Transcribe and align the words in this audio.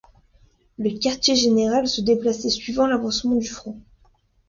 Le 0.79 0.97
Quartier 0.97 1.35
Général 1.35 1.87
se 1.87 2.01
déplaçait 2.01 2.49
suivant 2.49 2.87
l'avancement 2.87 3.35
du 3.35 3.47
front. 3.47 3.79